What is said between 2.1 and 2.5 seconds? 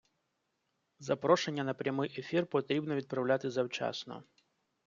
ефір